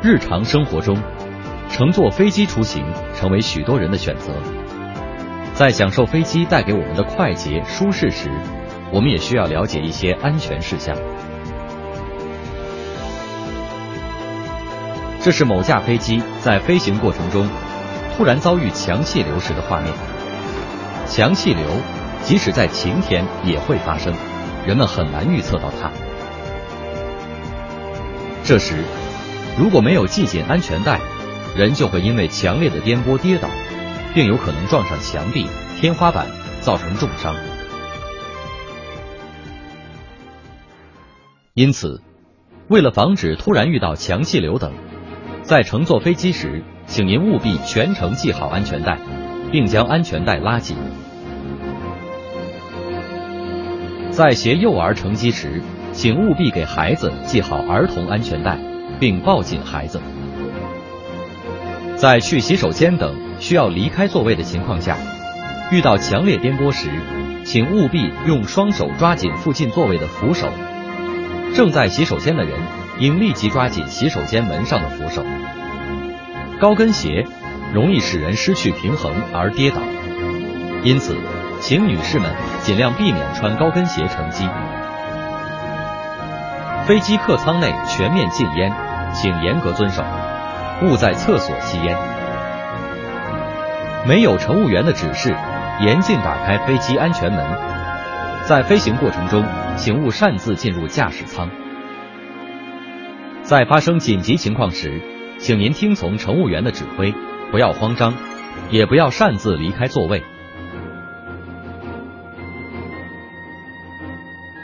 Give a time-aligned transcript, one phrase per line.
[0.00, 0.96] 日常生活中，
[1.68, 2.84] 乘坐飞机出行
[3.16, 4.32] 成为许多人的选择。
[5.54, 8.30] 在享受飞机带给我们的快捷舒适时，
[8.92, 10.96] 我们也需要了解一些安全事项。
[15.20, 17.48] 这是某架飞机在飞行过程中
[18.16, 19.92] 突然遭遇强气流时的画面。
[21.08, 21.64] 强气流
[22.22, 24.14] 即使在晴天也会发生，
[24.64, 25.90] 人们很难预测到它。
[28.44, 28.84] 这时，
[29.58, 31.00] 如果没有系紧安全带，
[31.56, 33.48] 人就会因为强烈的颠簸跌倒，
[34.14, 35.48] 并有可能撞上墙壁、
[35.80, 36.28] 天花板，
[36.60, 37.34] 造成重伤。
[41.54, 42.00] 因此，
[42.68, 44.72] 为了防止突然遇到强气流等，
[45.42, 48.96] 在乘坐飞机时，请您务必全程系好安全带，
[49.50, 50.76] 并将安全带拉紧。
[54.12, 55.60] 在携幼儿乘机时，
[55.92, 58.56] 请务必给孩子系好儿童安全带，
[58.98, 60.00] 并抱紧孩子。
[61.96, 64.96] 在去洗手间等需要离开座位的情况下，
[65.70, 66.88] 遇到强烈颠簸时，
[67.44, 70.48] 请务必用双手抓紧附近座位的扶手。
[71.54, 72.58] 正在洗手间的人
[72.98, 75.24] 应立即抓紧洗手间门上的扶手。
[76.60, 77.24] 高跟鞋
[77.72, 79.78] 容易使人失去平衡而跌倒，
[80.84, 81.16] 因此，
[81.60, 82.30] 请女士们
[82.62, 84.48] 尽量避免穿高跟鞋乘机。
[86.86, 88.72] 飞机客舱内全面禁烟，
[89.20, 90.04] 请严格遵守，
[90.80, 91.98] 勿在厕所吸烟。
[94.06, 95.34] 没有乘务员的指示，
[95.80, 97.44] 严禁打开飞机安全门。
[98.44, 99.44] 在飞行过程中，
[99.76, 101.50] 请勿擅自进入驾驶舱。
[103.42, 105.02] 在发生紧急情况时，
[105.38, 107.12] 请您听从乘务员的指挥，
[107.50, 108.14] 不要慌张，
[108.70, 110.22] 也不要擅自离开座位。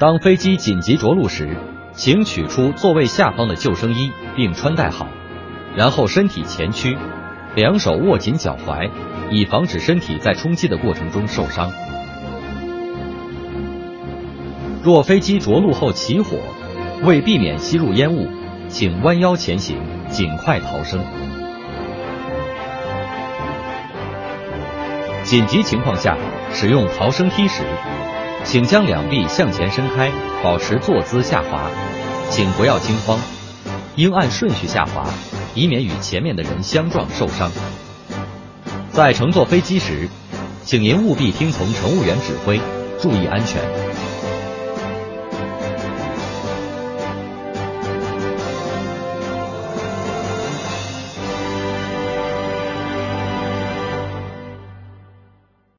[0.00, 1.54] 当飞机紧急着陆时，
[1.98, 5.08] 请取出座位下方的救生衣，并穿戴好，
[5.74, 6.96] 然后身体前屈，
[7.56, 8.88] 两手握紧脚踝，
[9.32, 11.72] 以防止身体在冲击的过程中受伤。
[14.84, 16.38] 若飞机着陆后起火，
[17.02, 18.28] 为避免吸入烟雾，
[18.68, 19.76] 请弯腰前行，
[20.08, 21.04] 尽快逃生。
[25.24, 26.16] 紧急情况下，
[26.52, 27.64] 使用逃生梯时，
[28.44, 30.10] 请将两臂向前伸开，
[30.42, 31.70] 保持坐姿下滑。
[32.30, 33.18] 请不要惊慌，
[33.96, 35.04] 应按顺序下滑，
[35.54, 37.50] 以免与前面的人相撞受伤。
[38.90, 40.08] 在乘坐飞机时，
[40.64, 42.60] 请您务必听从乘务员指挥，
[43.00, 43.62] 注意安全。